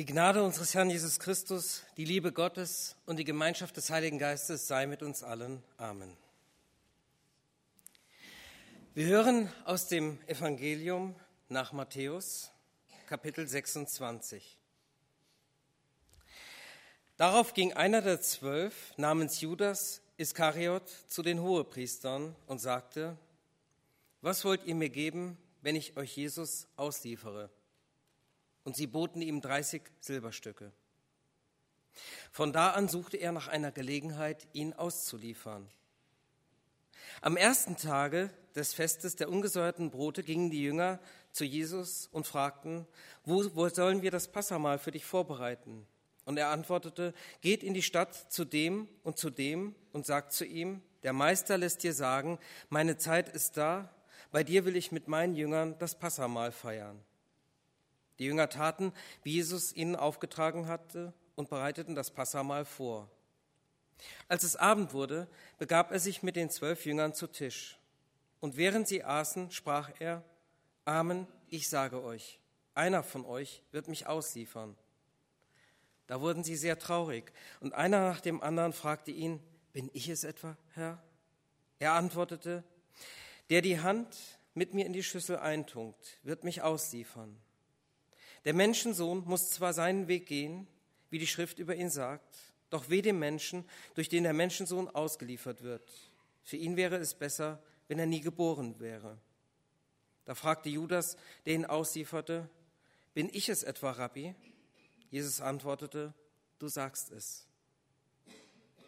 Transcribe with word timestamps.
Die 0.00 0.06
Gnade 0.06 0.42
unseres 0.42 0.72
Herrn 0.72 0.88
Jesus 0.88 1.18
Christus, 1.18 1.82
die 1.98 2.06
Liebe 2.06 2.32
Gottes 2.32 2.96
und 3.04 3.18
die 3.18 3.24
Gemeinschaft 3.24 3.76
des 3.76 3.90
Heiligen 3.90 4.18
Geistes 4.18 4.66
sei 4.66 4.86
mit 4.86 5.02
uns 5.02 5.22
allen. 5.22 5.62
Amen. 5.76 6.16
Wir 8.94 9.04
hören 9.08 9.52
aus 9.66 9.88
dem 9.88 10.18
Evangelium 10.26 11.14
nach 11.50 11.72
Matthäus, 11.72 12.50
Kapitel 13.08 13.46
26. 13.46 14.56
Darauf 17.18 17.52
ging 17.52 17.74
einer 17.74 18.00
der 18.00 18.22
zwölf 18.22 18.96
namens 18.96 19.42
Judas 19.42 20.00
Iskariot 20.16 20.88
zu 21.08 21.22
den 21.22 21.42
Hohepriestern 21.42 22.34
und 22.46 22.58
sagte, 22.58 23.18
was 24.22 24.46
wollt 24.46 24.64
ihr 24.64 24.76
mir 24.76 24.88
geben, 24.88 25.36
wenn 25.60 25.76
ich 25.76 25.98
euch 25.98 26.16
Jesus 26.16 26.68
ausliefere? 26.76 27.50
Und 28.64 28.76
sie 28.76 28.86
boten 28.86 29.22
ihm 29.22 29.40
30 29.40 29.82
Silberstücke. 30.00 30.72
Von 32.30 32.52
da 32.52 32.70
an 32.70 32.88
suchte 32.88 33.16
er 33.16 33.32
nach 33.32 33.48
einer 33.48 33.72
Gelegenheit, 33.72 34.46
ihn 34.52 34.72
auszuliefern. 34.72 35.68
Am 37.22 37.36
ersten 37.36 37.76
Tage 37.76 38.30
des 38.54 38.72
Festes 38.72 39.16
der 39.16 39.28
ungesäuerten 39.28 39.90
Brote 39.90 40.22
gingen 40.22 40.50
die 40.50 40.62
Jünger 40.62 41.00
zu 41.32 41.44
Jesus 41.44 42.08
und 42.12 42.26
fragten, 42.26 42.86
wo, 43.24 43.44
wo 43.54 43.68
sollen 43.68 44.02
wir 44.02 44.10
das 44.10 44.28
Passamal 44.28 44.78
für 44.78 44.90
dich 44.90 45.04
vorbereiten? 45.04 45.86
Und 46.24 46.36
er 46.36 46.48
antwortete, 46.48 47.14
geht 47.40 47.62
in 47.62 47.74
die 47.74 47.82
Stadt 47.82 48.14
zu 48.32 48.44
dem 48.44 48.88
und 49.02 49.18
zu 49.18 49.30
dem 49.30 49.74
und 49.92 50.06
sagt 50.06 50.32
zu 50.32 50.44
ihm, 50.44 50.82
der 51.02 51.12
Meister 51.12 51.58
lässt 51.58 51.82
dir 51.82 51.94
sagen, 51.94 52.38
meine 52.68 52.96
Zeit 52.96 53.28
ist 53.28 53.56
da, 53.56 53.92
bei 54.30 54.44
dir 54.44 54.64
will 54.64 54.76
ich 54.76 54.92
mit 54.92 55.08
meinen 55.08 55.34
Jüngern 55.34 55.78
das 55.78 55.98
Passamal 55.98 56.52
feiern. 56.52 57.02
Die 58.20 58.26
Jünger 58.26 58.50
taten, 58.50 58.92
wie 59.22 59.32
Jesus 59.32 59.72
ihnen 59.72 59.96
aufgetragen 59.96 60.68
hatte 60.68 61.14
und 61.36 61.48
bereiteten 61.48 61.94
das 61.94 62.10
Passamal 62.10 62.66
vor. 62.66 63.10
Als 64.28 64.44
es 64.44 64.56
Abend 64.56 64.92
wurde, 64.92 65.26
begab 65.58 65.90
er 65.90 65.98
sich 65.98 66.22
mit 66.22 66.36
den 66.36 66.50
zwölf 66.50 66.84
Jüngern 66.84 67.14
zu 67.14 67.26
Tisch. 67.26 67.78
Und 68.38 68.58
während 68.58 68.86
sie 68.86 69.04
aßen, 69.04 69.50
sprach 69.50 69.90
er, 69.98 70.22
Amen, 70.84 71.26
ich 71.48 71.70
sage 71.70 72.02
euch, 72.02 72.38
einer 72.74 73.02
von 73.02 73.24
euch 73.24 73.62
wird 73.72 73.88
mich 73.88 74.06
ausliefern. 74.06 74.76
Da 76.06 76.20
wurden 76.20 76.44
sie 76.44 76.56
sehr 76.56 76.78
traurig, 76.78 77.32
und 77.60 77.72
einer 77.72 78.00
nach 78.00 78.20
dem 78.20 78.42
anderen 78.42 78.74
fragte 78.74 79.12
ihn, 79.12 79.40
Bin 79.72 79.88
ich 79.94 80.10
es 80.10 80.24
etwa, 80.24 80.58
Herr? 80.74 81.02
Er 81.78 81.92
antwortete, 81.92 82.64
Der 83.48 83.62
die 83.62 83.80
Hand 83.80 84.14
mit 84.52 84.74
mir 84.74 84.84
in 84.84 84.92
die 84.92 85.04
Schüssel 85.04 85.38
eintunkt, 85.38 86.18
wird 86.22 86.44
mich 86.44 86.60
ausliefern. 86.60 87.40
Der 88.44 88.54
Menschensohn 88.54 89.24
muss 89.26 89.50
zwar 89.50 89.72
seinen 89.72 90.08
Weg 90.08 90.26
gehen, 90.26 90.66
wie 91.10 91.18
die 91.18 91.26
Schrift 91.26 91.58
über 91.58 91.74
ihn 91.74 91.90
sagt, 91.90 92.38
doch 92.70 92.88
weh 92.88 93.02
dem 93.02 93.18
Menschen, 93.18 93.64
durch 93.94 94.08
den 94.08 94.22
der 94.22 94.32
Menschensohn 94.32 94.88
ausgeliefert 94.88 95.62
wird. 95.62 95.90
Für 96.42 96.56
ihn 96.56 96.76
wäre 96.76 96.96
es 96.96 97.14
besser, 97.14 97.62
wenn 97.88 97.98
er 97.98 98.06
nie 98.06 98.20
geboren 98.20 98.78
wäre. 98.78 99.18
Da 100.24 100.34
fragte 100.34 100.68
Judas, 100.68 101.16
der 101.44 101.54
ihn 101.54 101.64
auslieferte, 101.64 102.48
bin 103.14 103.28
ich 103.32 103.48
es 103.48 103.62
etwa, 103.62 103.90
Rabbi? 103.90 104.34
Jesus 105.10 105.40
antwortete, 105.40 106.14
du 106.58 106.68
sagst 106.68 107.10
es. 107.10 107.46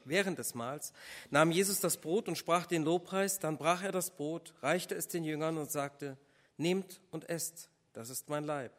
Während 0.05 0.39
des 0.39 0.55
Mahls 0.55 0.93
nahm 1.31 1.51
Jesus 1.51 1.81
das 1.81 1.97
Brot 1.97 2.29
und 2.29 2.39
sprach 2.39 2.67
den 2.67 2.85
Lobpreis, 2.85 3.39
dann 3.39 3.59
brach 3.59 3.83
er 3.83 3.93
das 3.93 4.11
Brot, 4.11 4.55
reichte 4.63 4.95
es 4.95 5.09
den 5.09 5.25
Jüngern 5.25 5.59
und 5.59 5.71
sagte, 5.71 6.17
nehmt 6.57 7.01
und 7.11 7.29
esst, 7.29 7.69
das 7.93 8.11
ist 8.11 8.29
mein 8.29 8.45
Leib. 8.45 8.73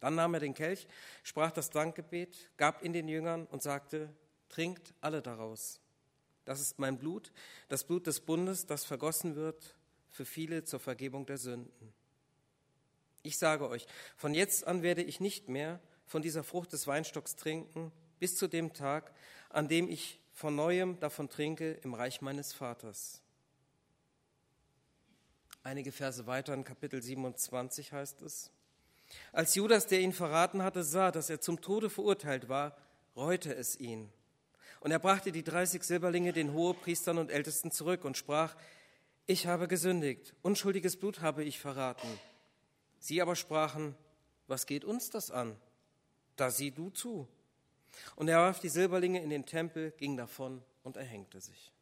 Dann 0.00 0.14
nahm 0.14 0.34
er 0.34 0.40
den 0.40 0.54
Kelch, 0.54 0.86
sprach 1.22 1.50
das 1.50 1.70
Dankgebet, 1.70 2.50
gab 2.56 2.84
ihn 2.84 2.92
den 2.92 3.08
Jüngern 3.08 3.46
und 3.46 3.62
sagte, 3.62 4.14
trinkt 4.48 4.94
alle 5.00 5.22
daraus. 5.22 5.80
Das 6.44 6.60
ist 6.60 6.78
mein 6.78 6.98
Blut, 6.98 7.32
das 7.68 7.84
Blut 7.84 8.06
des 8.06 8.20
Bundes, 8.20 8.66
das 8.66 8.84
vergossen 8.84 9.36
wird 9.36 9.76
für 10.10 10.24
viele 10.24 10.64
zur 10.64 10.80
Vergebung 10.80 11.26
der 11.26 11.36
Sünden. 11.36 11.92
Ich 13.22 13.36
sage 13.36 13.68
euch, 13.68 13.86
von 14.16 14.32
jetzt 14.32 14.66
an 14.66 14.82
werde 14.82 15.02
ich 15.02 15.20
nicht 15.20 15.48
mehr 15.48 15.80
von 16.06 16.22
dieser 16.22 16.42
Frucht 16.42 16.72
des 16.72 16.86
Weinstocks 16.86 17.36
trinken, 17.36 17.92
bis 18.18 18.36
zu 18.36 18.48
dem 18.48 18.72
Tag, 18.72 19.12
an 19.50 19.68
dem 19.68 19.88
ich 19.88 20.20
von 20.32 20.54
neuem 20.54 20.98
davon 21.00 21.28
trinke 21.28 21.72
im 21.82 21.94
Reich 21.94 22.20
meines 22.20 22.52
Vaters. 22.52 23.20
Einige 25.62 25.92
Verse 25.92 26.26
weiter 26.26 26.54
in 26.54 26.64
Kapitel 26.64 27.02
27 27.02 27.92
heißt 27.92 28.22
es, 28.22 28.50
als 29.32 29.54
Judas, 29.54 29.86
der 29.86 30.00
ihn 30.00 30.12
verraten 30.12 30.62
hatte, 30.62 30.84
sah, 30.84 31.10
dass 31.10 31.30
er 31.30 31.40
zum 31.40 31.60
Tode 31.60 31.90
verurteilt 31.90 32.48
war, 32.48 32.76
reute 33.16 33.54
es 33.54 33.78
ihn. 33.78 34.10
Und 34.80 34.90
er 34.90 34.98
brachte 34.98 35.32
die 35.32 35.42
30 35.42 35.82
Silberlinge 35.82 36.32
den 36.32 36.52
Hohepriestern 36.52 37.18
und 37.18 37.30
Ältesten 37.30 37.70
zurück 37.70 38.04
und 38.04 38.16
sprach, 38.16 38.56
ich 39.26 39.46
habe 39.46 39.68
gesündigt, 39.68 40.34
unschuldiges 40.42 40.96
Blut 40.96 41.20
habe 41.20 41.44
ich 41.44 41.58
verraten. 41.58 42.08
Sie 42.98 43.20
aber 43.20 43.36
sprachen, 43.36 43.94
was 44.46 44.66
geht 44.66 44.84
uns 44.84 45.10
das 45.10 45.30
an? 45.30 45.56
Da 46.36 46.50
sieh 46.50 46.70
du 46.70 46.90
zu. 46.90 47.28
Und 48.16 48.28
er 48.28 48.38
warf 48.38 48.60
die 48.60 48.68
Silberlinge 48.68 49.22
in 49.22 49.30
den 49.30 49.46
Tempel, 49.46 49.92
ging 49.92 50.16
davon 50.16 50.62
und 50.82 50.96
erhängte 50.96 51.40
sich. 51.40 51.72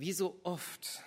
Wie 0.00 0.12
so 0.12 0.38
oft 0.44 1.02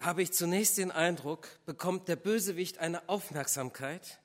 habe 0.00 0.20
ich 0.20 0.32
zunächst 0.32 0.76
den 0.76 0.90
Eindruck, 0.90 1.48
bekommt 1.64 2.08
der 2.08 2.16
Bösewicht 2.16 2.76
eine 2.76 3.08
Aufmerksamkeit, 3.08 4.20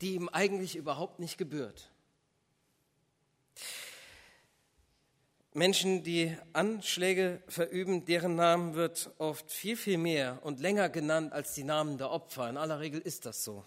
die 0.00 0.14
ihm 0.14 0.28
eigentlich 0.28 0.74
überhaupt 0.74 1.20
nicht 1.20 1.38
gebührt. 1.38 1.92
Menschen, 5.54 6.02
die 6.02 6.36
Anschläge 6.52 7.40
verüben, 7.46 8.06
deren 8.06 8.34
Namen 8.34 8.74
wird 8.74 9.12
oft 9.18 9.48
viel, 9.48 9.76
viel 9.76 9.98
mehr 9.98 10.40
und 10.42 10.58
länger 10.58 10.88
genannt 10.88 11.32
als 11.32 11.54
die 11.54 11.62
Namen 11.62 11.96
der 11.96 12.10
Opfer. 12.10 12.50
In 12.50 12.56
aller 12.56 12.80
Regel 12.80 13.00
ist 13.00 13.24
das 13.24 13.44
so. 13.44 13.64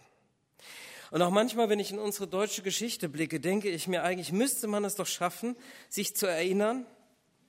Und 1.12 1.22
auch 1.22 1.32
manchmal, 1.32 1.70
wenn 1.70 1.80
ich 1.80 1.92
in 1.92 2.00
unsere 2.00 2.28
deutsche 2.28 2.62
Geschichte 2.62 3.08
blicke, 3.08 3.40
denke 3.40 3.70
ich 3.70 3.88
mir, 3.88 4.04
eigentlich 4.04 4.34
müsste 4.34 4.68
man 4.68 4.84
es 4.84 4.96
doch 4.96 5.08
schaffen, 5.08 5.56
sich 5.88 6.14
zu 6.14 6.26
erinnern, 6.26 6.86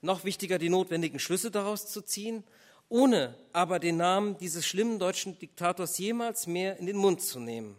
noch 0.07 0.25
wichtiger 0.25 0.59
die 0.59 0.71
notwendigen 0.71 1.19
Schlüsse 1.19 1.51
daraus 1.51 1.87
zu 1.87 2.01
ziehen, 2.01 2.45
ohne 2.89 3.37
aber 3.53 3.79
den 3.79 3.99
Namen 3.99 4.39
dieses 4.39 4.67
schlimmen 4.67 4.99
deutschen 4.99 5.39
Diktators 5.39 5.99
jemals 5.99 6.47
mehr 6.47 6.79
in 6.79 6.87
den 6.87 6.97
Mund 6.97 7.21
zu 7.21 7.41
nehmen, 7.41 7.77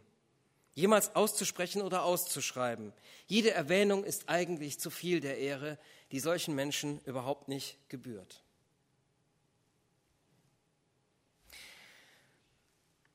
jemals 0.75 1.15
auszusprechen 1.15 1.81
oder 1.81 2.03
auszuschreiben. 2.03 2.93
Jede 3.25 3.51
Erwähnung 3.51 4.03
ist 4.03 4.29
eigentlich 4.29 4.79
zu 4.79 4.91
viel 4.91 5.21
der 5.21 5.39
Ehre, 5.39 5.79
die 6.11 6.19
solchen 6.19 6.53
Menschen 6.53 7.01
überhaupt 7.05 7.47
nicht 7.47 7.77
gebührt. 7.89 8.43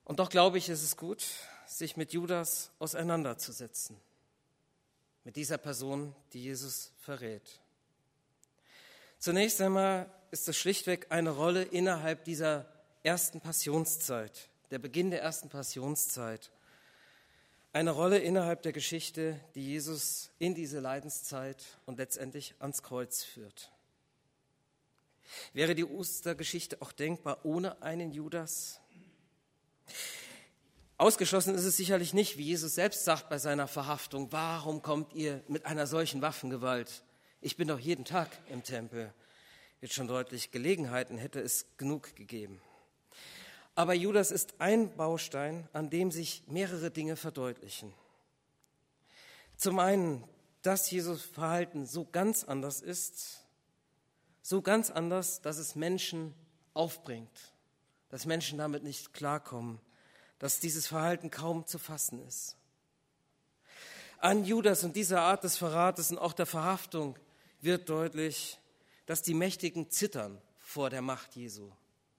Und 0.05 0.19
doch 0.19 0.31
glaube 0.31 0.59
ich, 0.59 0.69
ist 0.69 0.83
es 0.83 0.97
gut, 0.97 1.25
sich 1.67 1.97
mit 1.97 2.13
Judas 2.13 2.73
auseinanderzusetzen, 2.79 3.97
mit 5.25 5.37
dieser 5.37 5.59
Person, 5.59 6.15
die 6.33 6.43
Jesus 6.43 6.93
verrät. 6.99 7.62
Zunächst 9.23 9.61
einmal 9.61 10.11
ist 10.33 10.49
es 10.49 10.57
schlichtweg 10.57 11.07
eine 11.11 11.31
Rolle 11.31 11.63
innerhalb 11.63 12.25
dieser 12.25 12.67
ersten 13.05 13.41
Passionszeit, 13.41 14.49
der 14.73 14.81
Beginn 14.81 15.13
der 15.13 15.23
ersten 15.23 15.49
Passionszeit. 15.49 16.51
Eine 17.73 17.93
Rolle 17.93 18.19
innerhalb 18.19 18.63
der 18.63 18.73
Geschichte, 18.73 19.39
die 19.55 19.65
Jesus 19.65 20.31
in 20.41 20.57
diese 20.57 20.81
Leidenszeit 20.81 21.63
und 21.87 21.99
letztendlich 21.99 22.57
ans 22.59 22.83
Kreuz 22.83 23.23
führt. 23.23 23.71
Wäre 25.53 25.77
die 25.77 25.85
Ostergeschichte 25.85 26.83
auch 26.83 26.91
denkbar 26.91 27.45
ohne 27.45 27.81
einen 27.81 28.11
Judas? 28.11 28.81
Ausgeschlossen 30.97 31.55
ist 31.55 31.65
es 31.65 31.77
sicherlich 31.77 32.13
nicht, 32.13 32.39
wie 32.39 32.47
Jesus 32.47 32.75
selbst 32.75 33.05
sagt 33.05 33.29
bei 33.29 33.39
seiner 33.39 33.69
Verhaftung, 33.69 34.33
warum 34.33 34.83
kommt 34.83 35.13
ihr 35.13 35.45
mit 35.47 35.65
einer 35.65 35.87
solchen 35.87 36.23
Waffengewalt? 36.23 37.05
Ich 37.45 37.57
bin 37.57 37.67
doch 37.67 37.81
jeden 37.81 38.05
Tag 38.05 38.31
im 38.51 38.63
Tempel. 38.63 39.13
Wird 39.81 39.93
schon 39.93 40.07
deutlich, 40.07 40.53
Gelegenheiten 40.53 41.19
hätte 41.19 41.41
es 41.41 41.67
genug 41.77 42.15
gegeben. 42.15 42.61
Aber 43.75 43.95
Judas 43.95 44.31
ist 44.31 44.55
ein 44.61 44.95
Baustein, 44.97 45.69
an 45.73 45.91
dem 45.91 46.13
sich 46.13 46.45
mehrere 46.47 46.93
Dinge 46.93 47.17
verdeutlichen. 47.17 47.93
Zum 49.57 49.81
einen, 49.81 50.23
dass 50.63 50.89
Jesus 50.89 51.23
Verhalten 51.23 51.85
so 51.85 52.05
ganz 52.05 52.45
anders 52.45 52.81
ist, 52.81 53.41
so 54.41 54.63
ganz 54.63 54.93
anders, 54.93 55.41
dass 55.41 55.59
es 55.59 55.75
Menschen 55.75 56.35
aufbringt, 56.75 57.53
dass 58.09 58.25
Menschen 58.25 58.59
damit 58.59 58.85
nicht 58.85 59.13
klarkommen, 59.15 59.81
dass 60.39 60.61
dieses 60.61 60.87
Verhalten 60.87 61.33
kaum 61.33 61.67
zu 61.67 61.81
fassen 61.81 62.25
ist. 62.25 62.57
An 64.19 64.45
Judas 64.45 64.85
und 64.85 64.95
dieser 64.95 65.23
Art 65.23 65.43
des 65.43 65.57
Verrates 65.57 66.13
und 66.13 66.19
auch 66.19 66.35
der 66.35 66.47
Verhaftung 66.47 67.19
wird 67.63 67.89
deutlich, 67.89 68.59
dass 69.07 69.23
die 69.23 69.35
Mächtigen 69.35 69.91
zittern 69.91 70.41
vor 70.59 70.91
der 70.91 71.03
Macht 71.03 71.35
Jesu. 71.37 71.73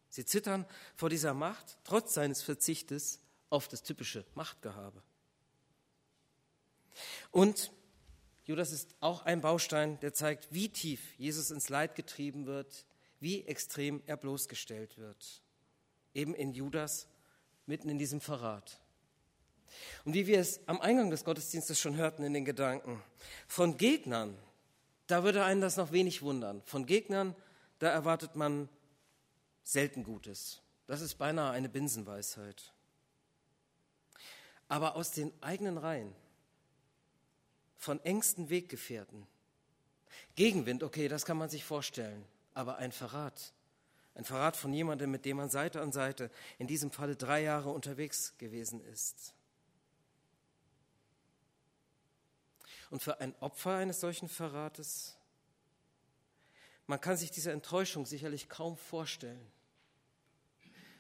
Sie 0.09 0.25
zittern 0.25 0.65
vor 0.95 1.09
dieser 1.09 1.33
Macht, 1.33 1.77
trotz 1.83 2.13
seines 2.13 2.41
Verzichtes 2.41 3.19
auf 3.49 3.67
das 3.67 3.83
typische 3.83 4.25
Machtgehabe. 4.35 5.01
Und 7.31 7.71
Judas 8.45 8.71
ist 8.71 8.95
auch 8.99 9.25
ein 9.25 9.41
Baustein, 9.41 9.99
der 10.01 10.13
zeigt, 10.13 10.47
wie 10.51 10.69
tief 10.69 11.17
Jesus 11.17 11.49
ins 11.49 11.69
Leid 11.69 11.95
getrieben 11.95 12.45
wird, 12.45 12.85
wie 13.19 13.45
extrem 13.45 14.03
er 14.05 14.17
bloßgestellt 14.17 14.97
wird. 14.97 15.41
Eben 16.13 16.35
in 16.35 16.53
Judas, 16.53 17.07
mitten 17.65 17.89
in 17.89 17.97
diesem 17.97 18.21
Verrat. 18.21 18.79
Und 20.05 20.13
wie 20.13 20.27
wir 20.27 20.39
es 20.39 20.59
am 20.67 20.81
Eingang 20.81 21.09
des 21.09 21.23
Gottesdienstes 21.23 21.79
schon 21.79 21.95
hörten 21.95 22.23
in 22.23 22.33
den 22.33 22.45
Gedanken, 22.45 23.01
von 23.47 23.77
Gegnern, 23.77 24.37
da 25.07 25.23
würde 25.23 25.43
einen 25.43 25.61
das 25.61 25.77
noch 25.77 25.91
wenig 25.91 26.21
wundern. 26.21 26.61
Von 26.63 26.85
Gegnern, 26.85 27.35
da 27.79 27.89
erwartet 27.89 28.35
man 28.35 28.69
selten 29.63 30.03
Gutes. 30.03 30.61
Das 30.87 31.01
ist 31.01 31.15
beinahe 31.15 31.51
eine 31.51 31.69
Binsenweisheit. 31.69 32.73
Aber 34.67 34.95
aus 34.95 35.11
den 35.11 35.31
eigenen 35.41 35.77
Reihen, 35.77 36.13
von 37.77 37.99
engsten 38.03 38.49
Weggefährten, 38.49 39.27
Gegenwind, 40.35 40.83
okay, 40.83 41.07
das 41.07 41.25
kann 41.25 41.37
man 41.37 41.49
sich 41.49 41.63
vorstellen, 41.63 42.25
aber 42.53 42.77
ein 42.77 42.91
Verrat, 42.91 43.53
ein 44.15 44.25
Verrat 44.25 44.55
von 44.55 44.73
jemandem, 44.73 45.11
mit 45.11 45.25
dem 45.25 45.37
man 45.37 45.49
Seite 45.49 45.81
an 45.81 45.91
Seite 45.91 46.31
in 46.57 46.67
diesem 46.67 46.91
Falle 46.91 47.15
drei 47.15 47.41
Jahre 47.43 47.71
unterwegs 47.71 48.37
gewesen 48.37 48.81
ist. 48.85 49.33
Und 52.89 53.01
für 53.01 53.19
ein 53.19 53.35
Opfer 53.39 53.75
eines 53.75 53.99
solchen 53.99 54.27
Verrates, 54.27 55.17
man 56.87 56.99
kann 56.99 57.17
sich 57.17 57.31
diese 57.31 57.51
Enttäuschung 57.51 58.05
sicherlich 58.05 58.49
kaum 58.49 58.77
vorstellen. 58.77 59.51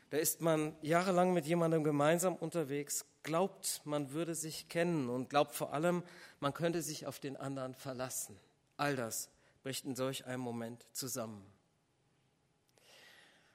Da 0.09 0.17
ist 0.17 0.41
man 0.41 0.75
jahrelang 0.81 1.33
mit 1.33 1.45
jemandem 1.45 1.83
gemeinsam 1.83 2.35
unterwegs, 2.35 3.05
glaubt, 3.23 3.81
man 3.83 4.11
würde 4.11 4.35
sich 4.35 4.69
kennen 4.69 5.09
und 5.09 5.29
glaubt 5.29 5.55
vor 5.55 5.73
allem, 5.73 6.03
man 6.39 6.53
könnte 6.53 6.81
sich 6.81 7.07
auf 7.07 7.19
den 7.19 7.35
anderen 7.35 7.73
verlassen. 7.73 8.39
All 8.77 8.95
das 8.95 9.29
bricht 9.63 9.85
in 9.85 9.95
solch 9.95 10.25
einem 10.25 10.41
Moment 10.41 10.85
zusammen. 10.91 11.43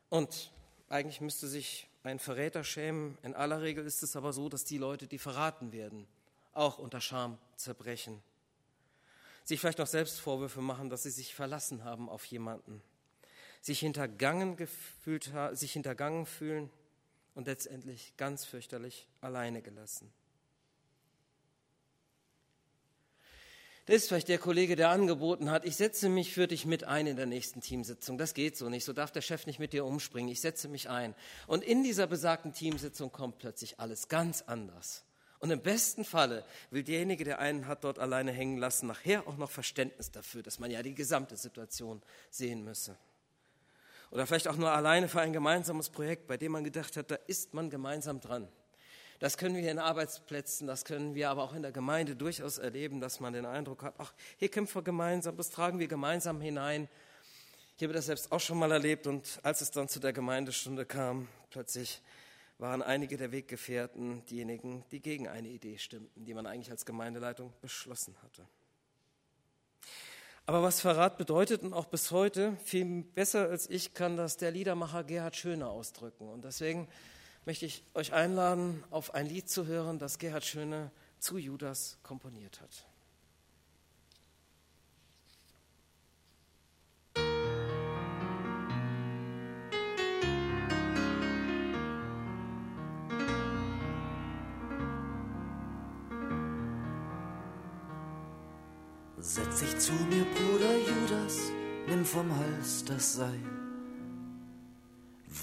Und 0.08 0.50
eigentlich 0.88 1.20
müsste 1.20 1.46
sich 1.46 1.86
ein 2.02 2.18
Verräter 2.18 2.64
schämen. 2.64 3.18
In 3.22 3.34
aller 3.34 3.60
Regel 3.62 3.86
ist 3.86 4.02
es 4.02 4.16
aber 4.16 4.32
so, 4.32 4.48
dass 4.48 4.64
die 4.64 4.78
Leute, 4.78 5.06
die 5.06 5.18
verraten 5.18 5.72
werden, 5.72 6.08
auch 6.58 6.78
unter 6.78 7.00
Scham 7.00 7.38
zerbrechen 7.56 8.22
sich 9.48 9.60
vielleicht 9.60 9.78
noch 9.78 9.86
selbst 9.86 10.20
Vorwürfe 10.20 10.60
machen, 10.60 10.90
dass 10.90 11.04
sie 11.04 11.10
sich 11.10 11.34
verlassen 11.34 11.82
haben 11.82 12.10
auf 12.10 12.26
jemanden, 12.26 12.82
sich 13.62 13.80
hintergangen, 13.80 14.56
gefühlt, 14.56 15.32
sich 15.52 15.72
hintergangen 15.72 16.26
fühlen 16.26 16.70
und 17.34 17.46
letztendlich 17.46 18.14
ganz 18.18 18.44
fürchterlich 18.44 19.08
alleine 19.22 19.62
gelassen. 19.62 20.12
Das 23.86 23.96
ist 23.96 24.08
vielleicht 24.08 24.28
der 24.28 24.38
Kollege, 24.38 24.76
der 24.76 24.90
angeboten 24.90 25.50
hat, 25.50 25.64
ich 25.64 25.76
setze 25.76 26.10
mich 26.10 26.34
für 26.34 26.46
dich 26.46 26.66
mit 26.66 26.84
ein 26.84 27.06
in 27.06 27.16
der 27.16 27.24
nächsten 27.24 27.62
Teamsitzung. 27.62 28.18
Das 28.18 28.34
geht 28.34 28.54
so 28.54 28.68
nicht, 28.68 28.84
so 28.84 28.92
darf 28.92 29.12
der 29.12 29.22
Chef 29.22 29.46
nicht 29.46 29.58
mit 29.58 29.72
dir 29.72 29.86
umspringen. 29.86 30.30
Ich 30.30 30.42
setze 30.42 30.68
mich 30.68 30.90
ein. 30.90 31.14
Und 31.46 31.64
in 31.64 31.82
dieser 31.82 32.06
besagten 32.06 32.52
Teamsitzung 32.52 33.10
kommt 33.10 33.38
plötzlich 33.38 33.80
alles 33.80 34.08
ganz 34.08 34.42
anders. 34.42 35.07
Und 35.40 35.50
im 35.50 35.60
besten 35.60 36.04
Falle 36.04 36.44
will 36.70 36.82
derjenige, 36.82 37.24
der 37.24 37.38
einen 37.38 37.66
hat 37.66 37.84
dort 37.84 37.98
alleine 37.98 38.32
hängen 38.32 38.58
lassen, 38.58 38.88
nachher 38.88 39.26
auch 39.28 39.36
noch 39.36 39.50
Verständnis 39.50 40.10
dafür, 40.10 40.42
dass 40.42 40.58
man 40.58 40.70
ja 40.70 40.82
die 40.82 40.94
gesamte 40.94 41.36
Situation 41.36 42.02
sehen 42.30 42.64
müsse. 42.64 42.96
Oder 44.10 44.26
vielleicht 44.26 44.48
auch 44.48 44.56
nur 44.56 44.70
alleine 44.70 45.08
für 45.08 45.20
ein 45.20 45.32
gemeinsames 45.32 45.90
Projekt, 45.90 46.26
bei 46.26 46.36
dem 46.36 46.52
man 46.52 46.64
gedacht 46.64 46.96
hat, 46.96 47.10
da 47.10 47.14
ist 47.26 47.54
man 47.54 47.70
gemeinsam 47.70 48.20
dran. 48.20 48.48
Das 49.20 49.36
können 49.36 49.56
wir 49.56 49.70
in 49.70 49.78
Arbeitsplätzen, 49.78 50.66
das 50.66 50.84
können 50.84 51.14
wir 51.14 51.28
aber 51.30 51.42
auch 51.42 51.52
in 51.52 51.62
der 51.62 51.72
Gemeinde 51.72 52.14
durchaus 52.14 52.58
erleben, 52.58 53.00
dass 53.00 53.18
man 53.20 53.32
den 53.32 53.46
Eindruck 53.46 53.82
hat, 53.82 53.94
ach, 53.98 54.14
hier 54.36 54.48
kämpfen 54.48 54.76
wir 54.76 54.82
gemeinsam, 54.82 55.36
das 55.36 55.50
tragen 55.50 55.78
wir 55.78 55.88
gemeinsam 55.88 56.40
hinein. 56.40 56.88
Ich 57.76 57.82
habe 57.82 57.92
das 57.92 58.06
selbst 58.06 58.30
auch 58.32 58.40
schon 58.40 58.58
mal 58.58 58.70
erlebt 58.70 59.06
und 59.06 59.40
als 59.42 59.60
es 59.60 59.70
dann 59.72 59.88
zu 59.88 59.98
der 59.98 60.12
Gemeindestunde 60.12 60.86
kam, 60.86 61.28
plötzlich 61.50 62.00
waren 62.58 62.82
einige 62.82 63.16
der 63.16 63.32
Weggefährten 63.32 64.26
diejenigen, 64.26 64.84
die 64.90 65.00
gegen 65.00 65.28
eine 65.28 65.48
Idee 65.48 65.78
stimmten, 65.78 66.24
die 66.24 66.34
man 66.34 66.46
eigentlich 66.46 66.70
als 66.70 66.84
Gemeindeleitung 66.84 67.52
beschlossen 67.60 68.16
hatte. 68.22 68.46
Aber 70.44 70.62
was 70.62 70.80
Verrat 70.80 71.18
bedeutet 71.18 71.62
und 71.62 71.72
auch 71.72 71.86
bis 71.86 72.10
heute, 72.10 72.56
viel 72.64 73.02
besser 73.02 73.48
als 73.48 73.68
ich 73.68 73.94
kann 73.94 74.16
das 74.16 74.38
der 74.38 74.50
Liedermacher 74.50 75.04
Gerhard 75.04 75.36
Schöne 75.36 75.68
ausdrücken. 75.68 76.28
Und 76.28 76.44
deswegen 76.44 76.88
möchte 77.44 77.66
ich 77.66 77.84
euch 77.94 78.12
einladen, 78.12 78.82
auf 78.90 79.14
ein 79.14 79.26
Lied 79.26 79.48
zu 79.48 79.66
hören, 79.66 79.98
das 79.98 80.18
Gerhard 80.18 80.44
Schöne 80.44 80.90
zu 81.18 81.38
Judas 81.38 81.98
komponiert 82.02 82.60
hat. 82.60 82.86
Setz 99.20 99.60
dich 99.60 99.78
zu 99.78 99.92
mir, 99.92 100.24
Bruder 100.24 100.76
Judas, 100.78 101.50
nimm 101.88 102.04
vom 102.04 102.30
Hals 102.36 102.84
das 102.84 103.14
Seil. 103.14 103.42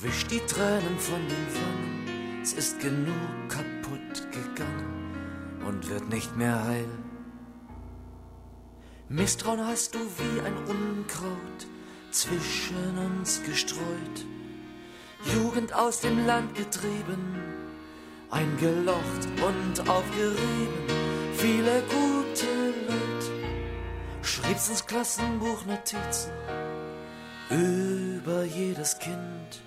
Wisch 0.02 0.26
die 0.28 0.40
Tränen 0.40 0.98
von 0.98 1.20
den 1.28 1.46
Wangen, 1.56 2.40
es 2.42 2.54
ist 2.54 2.80
genug 2.80 3.50
kaputt 3.50 4.32
gegangen 4.32 5.60
und 5.68 5.90
wird 5.90 6.08
nicht 6.08 6.38
mehr 6.38 6.64
heil. 6.64 6.88
Misstrauen 9.10 9.68
hast 9.68 9.94
du 9.94 10.00
wie 10.00 10.40
ein 10.40 10.56
Unkraut 10.70 11.68
zwischen 12.12 12.98
uns 12.98 13.44
gestreut, 13.44 14.26
Jugend 15.34 15.74
aus 15.74 16.00
dem 16.00 16.26
Land 16.26 16.56
getrieben, 16.56 17.36
eingelocht 18.30 19.28
und 19.46 19.90
aufgerieben, 19.90 20.88
viele 21.34 21.84
gute 21.90 22.15
schrieb's 24.46 24.70
ins 24.70 24.86
Klassenbuch 24.86 25.66
Notizen 25.66 26.32
über 27.50 28.44
jedes 28.44 28.98
Kind. 29.00 29.62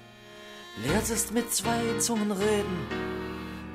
Lehrtest 0.84 1.32
mit 1.32 1.52
zwei 1.52 1.98
Zungen 1.98 2.30
reden, 2.30 2.86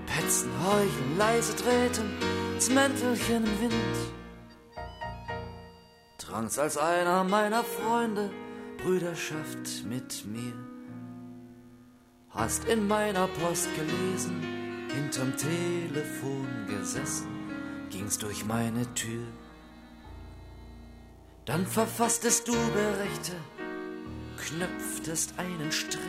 petzen, 0.05 0.51
heucheln, 0.65 1.17
leise 1.17 1.55
treten, 1.55 2.17
das 2.55 2.69
Mäntelchen 2.69 3.45
im 3.45 3.61
Wind. 3.61 3.95
Trans 6.17 6.57
als 6.59 6.77
einer 6.77 7.23
meiner 7.23 7.63
Freunde 7.63 8.29
Brüderschaft 8.81 9.85
mit 9.85 10.25
mir. 10.25 10.53
Hast 12.29 12.65
in 12.65 12.87
meiner 12.87 13.27
Post 13.27 13.67
gelesen, 13.75 14.41
hinterm 14.93 15.35
Telefon 15.37 16.47
gesessen, 16.67 17.27
gingst 17.89 18.23
durch 18.23 18.45
meine 18.45 18.91
Tür. 18.93 19.25
Dann 21.45 21.67
verfasstest 21.67 22.47
du 22.47 22.53
Berichte, 22.53 23.33
knöpftest 24.37 25.33
einen 25.37 25.73
Strick. 25.73 25.99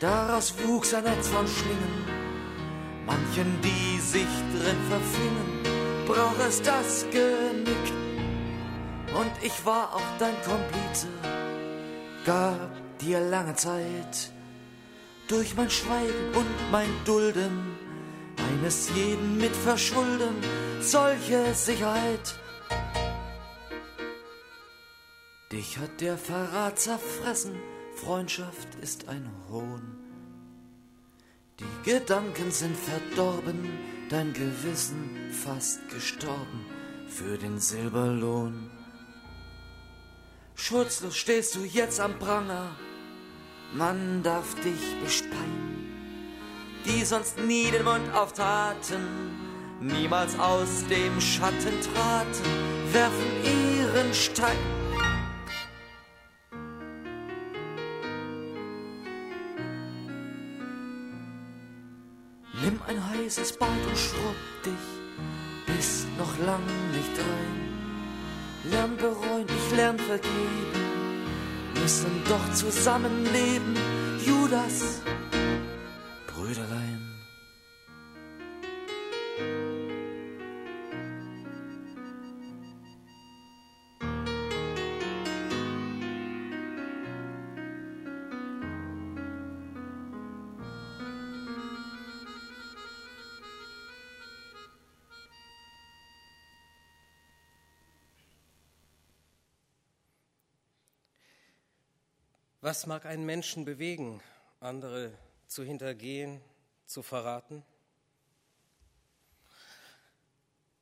Daraus 0.00 0.54
wuchs 0.64 0.92
ein 0.92 1.04
Netz 1.04 1.28
von 1.28 1.46
Schlingen, 1.46 2.04
manchen, 3.06 3.60
die 3.62 4.00
sich 4.00 4.26
drin 4.52 4.76
verfingen, 4.88 6.04
brauch 6.04 6.46
es 6.48 6.60
das 6.62 7.06
Genick. 7.12 7.92
Und 9.14 9.30
ich 9.40 9.64
war 9.64 9.94
auch 9.94 10.18
dein 10.18 10.34
Komplize, 10.42 11.06
gab 12.24 12.98
dir 12.98 13.20
lange 13.20 13.54
Zeit, 13.54 14.32
durch 15.28 15.54
mein 15.54 15.70
Schweigen 15.70 16.34
und 16.34 16.72
mein 16.72 16.90
Dulden, 17.04 17.76
eines 18.36 18.90
jeden 18.96 19.38
mit 19.38 19.54
Verschulden, 19.54 20.34
solche 20.80 21.54
Sicherheit 21.54 22.34
Dich 25.52 25.78
hat 25.78 26.00
der 26.00 26.18
Verrat 26.18 26.76
zerfressen, 26.76 27.54
Freundschaft 27.94 28.74
ist 28.82 29.08
ein 29.08 29.30
Hohn. 29.48 29.96
Die 31.60 31.88
Gedanken 31.88 32.50
sind 32.50 32.76
verdorben, 32.76 33.70
dein 34.10 34.32
Gewissen 34.32 35.30
fast 35.30 35.88
gestorben 35.88 36.66
für 37.06 37.38
den 37.38 37.60
Silberlohn. 37.60 38.72
Schutzlos 40.56 41.16
stehst 41.16 41.54
du 41.54 41.60
jetzt 41.60 42.00
am 42.00 42.18
Pranger, 42.18 42.74
man 43.72 44.24
darf 44.24 44.56
dich 44.56 45.00
bespeien. 45.04 45.86
Die 46.86 47.04
sonst 47.04 47.38
nie 47.38 47.70
den 47.70 47.84
Mund 47.84 48.12
auftaten, 48.12 49.30
niemals 49.80 50.36
aus 50.40 50.84
dem 50.90 51.20
Schatten 51.20 51.80
traten, 51.94 52.92
werfen 52.92 53.44
ihren 53.44 54.12
Stein 54.12 54.85
heißes 63.26 63.56
Bad 63.56 63.68
und 63.88 63.98
schrubb 63.98 64.36
dich, 64.64 65.74
bist 65.74 66.06
noch 66.16 66.38
lang 66.46 66.62
nicht 66.92 67.18
rein. 67.18 68.70
Lern 68.70 68.96
bereuen, 68.96 69.46
ich 69.48 69.76
lern 69.76 69.98
vergeben, 69.98 71.24
müssen 71.80 72.22
doch 72.28 72.54
zusammenleben, 72.54 73.74
Judas, 74.24 75.02
Brüderlein. 76.28 77.15
Was 102.66 102.84
mag 102.86 103.06
einen 103.06 103.24
Menschen 103.24 103.64
bewegen, 103.64 104.20
andere 104.58 105.16
zu 105.46 105.62
hintergehen, 105.62 106.40
zu 106.84 107.04
verraten? 107.04 107.62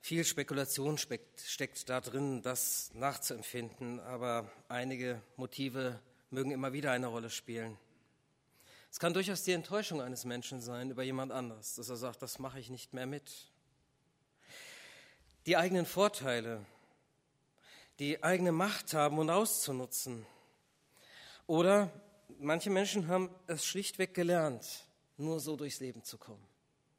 Viel 0.00 0.25
Spekulation 0.25 0.97
steckt, 0.97 1.91
da 1.91 2.00
drin, 2.00 2.41
das 2.41 2.91
nachzuempfinden, 2.95 4.00
aber 4.00 4.50
einige 4.71 5.21
Motive 5.37 6.00
mögen 6.31 6.53
immer 6.53 6.73
wieder 6.73 6.91
eine 6.91 7.09
Rolle 7.09 7.29
spielen. 7.29 7.76
Es 8.91 8.99
kann 8.99 9.12
durchaus 9.12 9.43
die 9.43 9.53
Enttäuschung 9.53 10.00
eines 10.00 10.25
Menschen 10.25 10.62
sein 10.62 10.88
über 10.88 11.03
jemand 11.03 11.33
anderes, 11.33 11.75
dass 11.75 11.91
er 11.91 11.97
sagt, 11.97 12.23
das 12.23 12.38
mache 12.38 12.61
ich 12.61 12.71
nicht 12.71 12.95
mehr 12.95 13.05
mit. 13.05 13.31
Die 15.45 15.59
eigenen 15.59 15.85
Vorteile, 15.85 16.64
die 17.99 18.23
eigene 18.23 18.53
Macht 18.53 18.95
haben 18.95 19.19
und 19.19 19.29
auszunutzen, 19.29 20.25
oder 21.46 21.90
manche 22.38 22.70
Menschen 22.70 23.08
haben 23.08 23.30
es 23.46 23.64
schlichtweg 23.64 24.14
gelernt, 24.14 24.86
nur 25.16 25.40
so 25.40 25.56
durchs 25.56 25.80
Leben 25.80 26.02
zu 26.04 26.18
kommen. 26.18 26.46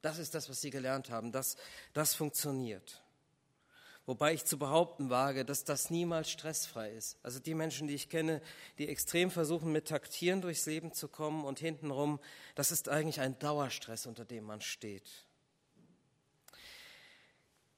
Das 0.01 0.19
ist 0.19 0.35
das, 0.35 0.49
was 0.49 0.61
sie 0.61 0.69
gelernt 0.69 1.09
haben. 1.09 1.31
Das, 1.31 1.57
das 1.93 2.13
funktioniert. 2.13 3.01
Wobei 4.05 4.35
ich 4.35 4.45
zu 4.45 4.59
behaupten 4.59 5.09
wage, 5.09 5.45
dass 5.45 5.63
das 5.63 5.89
niemals 5.89 6.29
stressfrei 6.29 6.91
ist. 6.91 7.17
Also 7.23 7.39
die 7.39 7.55
Menschen, 7.55 7.87
die 7.87 7.95
ich 7.95 8.07
kenne, 8.07 8.39
die 8.77 8.87
extrem 8.87 9.31
versuchen, 9.31 9.71
mit 9.71 9.87
Taktieren 9.87 10.41
durchs 10.41 10.67
Leben 10.67 10.93
zu 10.93 11.07
kommen 11.07 11.43
und 11.43 11.57
hintenrum, 11.57 12.19
das 12.53 12.71
ist 12.71 12.87
eigentlich 12.87 13.19
ein 13.19 13.39
Dauerstress, 13.39 14.05
unter 14.05 14.23
dem 14.23 14.43
man 14.43 14.61
steht. 14.61 15.25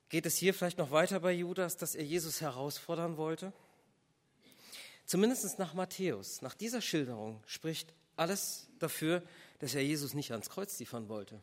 Geht 0.09 0.25
es 0.25 0.35
hier 0.35 0.53
vielleicht 0.53 0.77
noch 0.77 0.91
weiter 0.91 1.21
bei 1.21 1.31
Judas, 1.31 1.77
dass 1.77 1.95
er 1.95 2.03
Jesus 2.03 2.41
herausfordern 2.41 3.15
wollte? 3.15 3.53
Zumindest 5.07 5.57
nach 5.57 5.73
Matthäus, 5.73 6.41
nach 6.41 6.53
dieser 6.53 6.81
Schilderung 6.81 7.41
spricht 7.47 7.93
alles 8.17 8.67
dafür, 8.77 9.23
dass 9.59 9.73
er 9.73 9.81
Jesus 9.81 10.13
nicht 10.13 10.31
ans 10.31 10.49
Kreuz 10.49 10.77
liefern 10.79 11.07
wollte, 11.07 11.41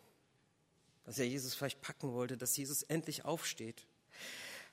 dass 1.04 1.18
er 1.18 1.26
Jesus 1.26 1.54
vielleicht 1.54 1.80
packen 1.80 2.12
wollte, 2.12 2.36
dass 2.36 2.56
Jesus 2.58 2.82
endlich 2.82 3.24
aufsteht. 3.24 3.86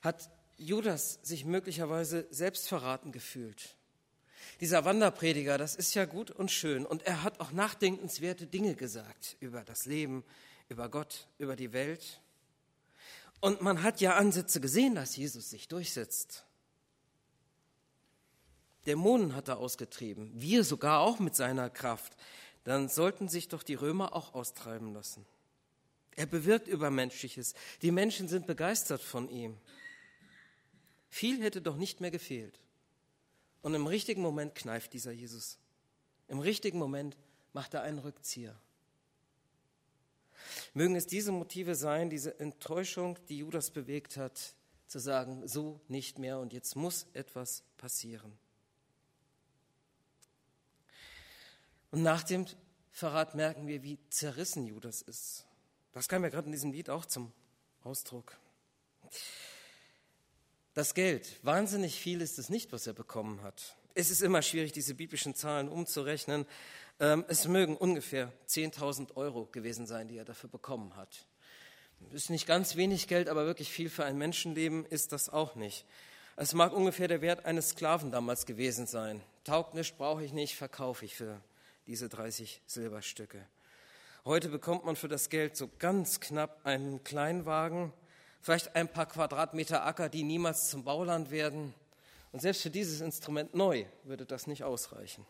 Hat 0.02 0.30
Judas 0.58 1.20
sich 1.24 1.46
möglicherweise 1.46 2.28
selbst 2.32 2.68
verraten 2.68 3.14
gefühlt? 3.14 3.78
Dieser 4.60 4.84
Wanderprediger, 4.84 5.58
das 5.58 5.76
ist 5.76 5.94
ja 5.94 6.04
gut 6.04 6.30
und 6.30 6.52
schön 6.52 6.86
und 6.86 7.04
er 7.04 7.24
hat 7.24 7.40
auch 7.40 7.54
nachdenkenswerte 7.54 8.46
Dinge 8.46 8.76
gesagt 8.76 9.38
über 9.40 9.64
das 9.64 9.86
Leben, 9.86 10.26
über 10.68 10.90
Gott, 10.90 11.28
über 11.38 11.56
die 11.56 11.72
Welt. 11.72 12.20
Und 13.40 13.62
man 13.62 13.84
hat 13.84 14.02
ja 14.02 14.18
Ansätze 14.18 14.60
gesehen, 14.60 14.96
dass 14.96 15.16
Jesus 15.16 15.50
sich 15.50 15.70
durchsetzt. 15.70 16.46
Dämonen 18.86 19.36
hat 19.36 19.48
er 19.48 19.58
ausgetrieben, 19.58 20.32
wir 20.34 20.64
sogar 20.64 21.02
auch 21.02 21.20
mit 21.20 21.36
seiner 21.36 21.70
Kraft. 21.70 22.16
Dann 22.64 22.90
sollten 22.90 23.28
sich 23.28 23.48
doch 23.48 23.64
die 23.64 23.76
Römer 23.76 24.16
auch 24.16 24.34
austreiben 24.34 24.94
lassen. 24.94 25.26
Er 26.16 26.26
bewirkt 26.26 26.68
Übermenschliches. 26.68 27.54
Die 27.82 27.92
Menschen 27.92 28.28
sind 28.28 28.46
begeistert 28.46 29.02
von 29.02 29.30
ihm. 29.30 29.58
Viel 31.10 31.42
hätte 31.42 31.62
doch 31.62 31.78
nicht 31.78 32.02
mehr 32.02 32.12
gefehlt. 32.12 32.60
Und 33.62 33.74
im 33.74 33.88
richtigen 33.88 34.22
Moment 34.22 34.56
kneift 34.56 34.94
dieser 34.94 35.12
Jesus. 35.12 35.58
Im 36.28 36.40
richtigen 36.40 36.80
Moment 36.80 37.18
macht 37.54 37.74
er 37.74 37.82
einen 37.84 38.00
Rückzieher. 38.00 38.56
Mögen 40.74 40.96
es 40.96 41.08
diese 41.08 41.32
Motive 41.32 41.76
sein, 41.76 42.10
diese 42.10 42.40
Enttäuschung, 42.40 43.18
die 43.30 43.40
Judas 43.40 43.72
bewegt 43.72 44.18
hat, 44.18 44.56
zu 44.88 45.00
sagen, 45.00 45.48
so 45.48 45.80
nicht 45.88 46.20
mehr 46.20 46.40
und 46.40 46.54
jetzt 46.54 46.76
muss 46.76 47.08
etwas 47.14 47.64
passieren. 47.78 48.38
Und 51.92 52.04
nach 52.04 52.24
dem 52.24 52.46
Verrat 52.92 53.36
merken 53.36 53.68
wir, 53.68 53.84
wie 53.84 54.00
zerrissen 54.10 54.66
Judas 54.66 55.02
ist. 55.02 55.46
Das 55.94 56.08
kam 56.08 56.24
ja 56.24 56.30
gerade 56.30 56.46
in 56.46 56.52
diesem 56.52 56.72
Lied 56.72 56.90
auch 56.90 57.06
zum 57.06 57.32
Ausdruck. 57.84 58.38
Das 60.74 60.94
Geld, 60.94 61.40
wahnsinnig 61.44 62.00
viel 62.00 62.22
ist 62.22 62.40
es 62.40 62.50
nicht, 62.50 62.72
was 62.72 62.88
er 62.88 62.94
bekommen 62.94 63.42
hat. 63.44 63.76
Es 63.94 64.10
ist 64.10 64.22
immer 64.22 64.42
schwierig, 64.42 64.72
diese 64.72 64.94
biblischen 64.94 65.36
Zahlen 65.36 65.68
umzurechnen. 65.68 66.46
Ähm, 67.02 67.26
es 67.28 67.46
mögen 67.48 67.76
ungefähr 67.76 68.32
10.000 68.48 69.18
Euro 69.18 69.48
gewesen 69.52 69.86
sein, 69.86 70.08
die 70.08 70.18
er 70.18 70.24
dafür 70.24 70.50
bekommen 70.50 70.96
hat. 70.96 71.26
Ist 72.12 72.30
nicht 72.30 72.48
ganz 72.48 72.78
wenig 72.78 73.08
Geld, 73.08 73.28
aber 73.28 73.46
wirklich 73.46 73.70
viel 73.70 73.90
für 73.90 74.06
ein 74.06 74.18
Menschenleben 74.18 74.86
ist 74.86 75.12
das 75.12 75.30
auch 75.30 75.56
nicht. 75.56 75.86
Es 76.38 76.54
mag 76.54 76.72
ungefähr 76.72 77.10
der 77.10 77.22
Wert 77.22 77.46
eines 77.46 77.70
Sklaven 77.70 78.12
damals 78.12 78.46
gewesen 78.46 78.88
sein. 78.88 79.22
Taugt 79.44 79.74
nicht, 79.74 79.98
brauche 79.98 80.24
ich 80.24 80.32
nicht, 80.32 80.56
verkaufe 80.56 81.04
ich 81.04 81.16
für 81.16 81.42
diese 81.88 82.10
30 82.10 82.62
Silberstücke. 82.66 83.46
Heute 84.24 84.50
bekommt 84.50 84.86
man 84.86 84.96
für 84.96 85.08
das 85.08 85.30
Geld 85.30 85.58
so 85.58 85.70
ganz 85.80 86.20
knapp 86.20 86.66
einen 86.66 87.04
Kleinwagen, 87.04 87.92
vielleicht 88.42 88.76
ein 88.76 88.88
paar 88.88 89.08
Quadratmeter 89.08 89.86
Acker, 89.86 90.10
die 90.10 90.24
niemals 90.24 90.70
zum 90.70 90.84
Bauland 90.84 91.32
werden. 91.32 91.74
Und 92.32 92.42
selbst 92.42 92.62
für 92.62 92.70
dieses 92.70 93.02
Instrument 93.02 93.56
neu 93.56 93.86
würde 94.04 94.26
das 94.26 94.48
nicht 94.48 94.64
ausreichen. 94.64 95.26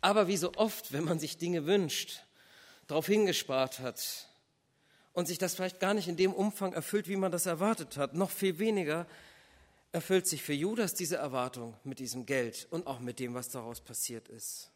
Aber 0.00 0.28
wie 0.28 0.36
so 0.36 0.52
oft, 0.54 0.92
wenn 0.92 1.04
man 1.04 1.18
sich 1.18 1.38
Dinge 1.38 1.66
wünscht, 1.66 2.22
darauf 2.86 3.06
hingespart 3.06 3.80
hat 3.80 4.28
und 5.12 5.26
sich 5.26 5.38
das 5.38 5.54
vielleicht 5.54 5.80
gar 5.80 5.94
nicht 5.94 6.08
in 6.08 6.16
dem 6.16 6.32
Umfang 6.32 6.72
erfüllt, 6.72 7.08
wie 7.08 7.16
man 7.16 7.32
das 7.32 7.46
erwartet 7.46 7.96
hat, 7.96 8.14
noch 8.14 8.30
viel 8.30 8.58
weniger, 8.58 9.06
erfüllt 9.92 10.26
sich 10.26 10.42
für 10.42 10.52
Judas 10.52 10.94
diese 10.94 11.16
Erwartung 11.16 11.74
mit 11.84 11.98
diesem 11.98 12.26
Geld 12.26 12.66
und 12.70 12.86
auch 12.86 13.00
mit 13.00 13.18
dem, 13.18 13.34
was 13.34 13.48
daraus 13.48 13.80
passiert 13.80 14.28
ist. 14.28 14.70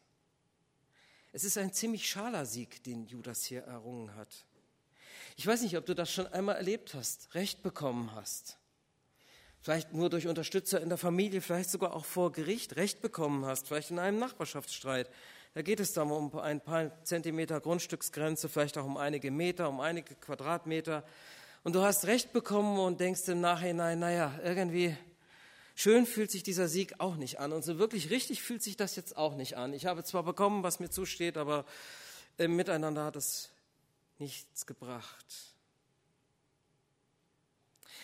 Es 1.31 1.43
ist 1.43 1.57
ein 1.57 1.73
ziemlich 1.73 2.07
schaler 2.07 2.45
Sieg, 2.45 2.83
den 2.83 3.05
Judas 3.07 3.43
hier 3.43 3.63
errungen 3.63 4.15
hat. 4.15 4.45
Ich 5.35 5.47
weiß 5.47 5.61
nicht, 5.63 5.77
ob 5.77 5.85
du 5.85 5.95
das 5.95 6.11
schon 6.11 6.27
einmal 6.27 6.55
erlebt 6.55 6.93
hast, 6.93 7.33
Recht 7.33 7.63
bekommen 7.63 8.13
hast. 8.13 8.57
Vielleicht 9.61 9.93
nur 9.93 10.09
durch 10.09 10.27
Unterstützer 10.27 10.81
in 10.81 10.89
der 10.89 10.97
Familie, 10.97 11.41
vielleicht 11.41 11.69
sogar 11.69 11.93
auch 11.93 12.05
vor 12.05 12.31
Gericht 12.31 12.75
Recht 12.75 13.01
bekommen 13.01 13.45
hast, 13.45 13.67
vielleicht 13.67 13.91
in 13.91 13.99
einem 13.99 14.19
Nachbarschaftsstreit. 14.19 15.09
Da 15.53 15.61
geht 15.61 15.79
es 15.79 15.93
dann 15.93 16.11
um 16.11 16.37
ein 16.37 16.59
paar 16.59 17.03
Zentimeter 17.03 17.61
Grundstücksgrenze, 17.61 18.49
vielleicht 18.49 18.77
auch 18.77 18.85
um 18.85 18.97
einige 18.97 19.31
Meter, 19.31 19.69
um 19.69 19.79
einige 19.79 20.15
Quadratmeter. 20.15 21.03
Und 21.63 21.75
du 21.75 21.81
hast 21.81 22.05
Recht 22.05 22.33
bekommen 22.33 22.77
und 22.77 22.99
denkst 22.99 23.27
im 23.29 23.39
Nachhinein, 23.39 23.99
naja, 23.99 24.37
irgendwie 24.43 24.97
schön 25.75 26.05
fühlt 26.05 26.29
sich 26.29 26.43
dieser 26.43 26.67
Sieg 26.67 26.95
auch 26.99 27.15
nicht 27.15 27.39
an. 27.39 27.53
Und 27.53 27.63
so 27.63 27.79
wirklich 27.79 28.09
richtig 28.09 28.41
fühlt 28.41 28.61
sich 28.61 28.75
das 28.75 28.95
jetzt 28.97 29.15
auch 29.15 29.35
nicht 29.35 29.55
an. 29.55 29.73
Ich 29.73 29.85
habe 29.85 30.03
zwar 30.03 30.23
bekommen, 30.23 30.63
was 30.63 30.79
mir 30.79 30.89
zusteht, 30.89 31.37
aber 31.37 31.65
im 32.37 32.55
Miteinander 32.55 33.05
hat 33.05 33.15
es 33.15 33.49
nichts 34.19 34.65
gebracht. 34.65 35.25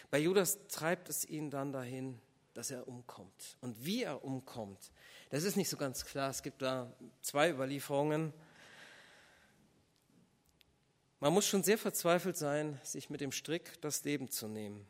Bei 0.09 0.19
Judas 0.19 0.57
treibt 0.67 1.09
es 1.09 1.25
ihn 1.25 1.51
dann 1.51 1.71
dahin, 1.73 2.19
dass 2.53 2.71
er 2.71 2.87
umkommt. 2.87 3.57
Und 3.61 3.85
wie 3.85 4.03
er 4.03 4.23
umkommt, 4.23 4.91
das 5.29 5.43
ist 5.43 5.55
nicht 5.55 5.69
so 5.69 5.77
ganz 5.77 6.05
klar. 6.05 6.29
Es 6.29 6.41
gibt 6.41 6.61
da 6.61 6.91
zwei 7.21 7.51
Überlieferungen. 7.51 8.33
Man 11.19 11.33
muss 11.33 11.45
schon 11.45 11.63
sehr 11.63 11.77
verzweifelt 11.77 12.37
sein, 12.37 12.79
sich 12.83 13.09
mit 13.09 13.19
dem 13.19 13.31
Strick 13.31 13.81
das 13.81 14.03
Leben 14.03 14.29
zu 14.29 14.47
nehmen. 14.47 14.87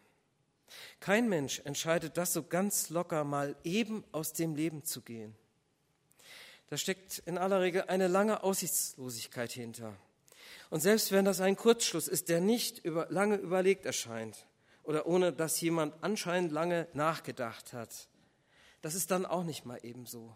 Kein 0.99 1.27
Mensch 1.27 1.61
entscheidet 1.65 2.17
das 2.17 2.33
so 2.33 2.43
ganz 2.43 2.89
locker 2.89 3.23
mal 3.23 3.55
eben 3.63 4.03
aus 4.11 4.33
dem 4.33 4.55
Leben 4.55 4.83
zu 4.83 5.01
gehen. 5.01 5.35
Da 6.69 6.77
steckt 6.77 7.17
in 7.25 7.39
aller 7.39 7.61
Regel 7.61 7.85
eine 7.87 8.07
lange 8.07 8.43
Aussichtslosigkeit 8.43 9.51
hinter. 9.51 9.95
Und 10.69 10.81
selbst 10.81 11.11
wenn 11.11 11.25
das 11.25 11.41
ein 11.41 11.55
Kurzschluss 11.55 12.07
ist, 12.07 12.29
der 12.29 12.41
nicht 12.41 12.85
über, 12.85 13.07
lange 13.09 13.37
überlegt 13.37 13.87
erscheint 13.87 14.45
oder 14.83 15.07
ohne 15.07 15.33
dass 15.33 15.59
jemand 15.61 15.95
anscheinend 16.01 16.51
lange 16.51 16.87
nachgedacht 16.93 17.73
hat, 17.73 18.07
das 18.83 18.93
ist 18.93 19.09
dann 19.09 19.25
auch 19.25 19.43
nicht 19.43 19.65
mal 19.65 19.79
eben 19.81 20.05
so. 20.05 20.35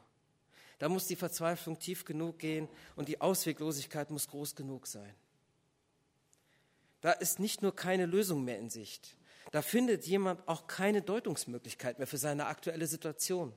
Da 0.80 0.90
muss 0.90 1.06
die 1.06 1.16
Verzweiflung 1.16 1.78
tief 1.78 2.04
genug 2.04 2.40
gehen 2.40 2.68
und 2.96 3.08
die 3.08 3.22
Ausweglosigkeit 3.22 4.10
muss 4.10 4.28
groß 4.28 4.56
genug 4.56 4.88
sein. 4.88 5.14
Da 7.03 7.12
ist 7.12 7.38
nicht 7.38 7.62
nur 7.62 7.75
keine 7.75 8.05
Lösung 8.05 8.45
mehr 8.45 8.57
in 8.57 8.69
Sicht, 8.69 9.17
da 9.51 9.62
findet 9.62 10.07
jemand 10.07 10.48
auch 10.48 10.67
keine 10.67 11.01
Deutungsmöglichkeit 11.01 12.00
mehr 12.00 12.07
für 12.07 12.17
seine 12.17 12.48
aktuelle 12.48 12.88
Situation. 12.88 13.53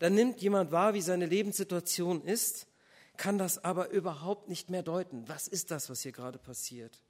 Da 0.00 0.10
nimmt 0.10 0.42
jemand 0.42 0.72
wahr, 0.72 0.92
wie 0.92 1.00
seine 1.00 1.26
Lebenssituation 1.26 2.22
ist, 2.22 2.66
kann 3.16 3.38
das 3.38 3.64
aber 3.64 3.90
überhaupt 3.90 4.48
nicht 4.48 4.68
mehr 4.68 4.82
deuten. 4.82 5.28
Was 5.28 5.46
ist 5.46 5.70
das, 5.70 5.88
was 5.90 6.02
hier 6.02 6.12
gerade 6.12 6.38
passiert? 6.38 7.00